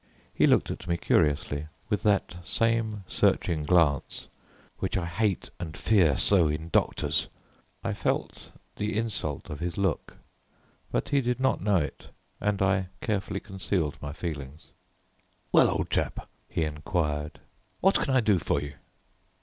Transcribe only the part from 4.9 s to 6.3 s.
I hate and fear